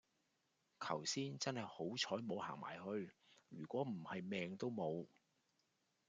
[0.79, 3.13] 求先真喺好彩冇行埋去
[3.49, 5.05] 如果唔喺命都冇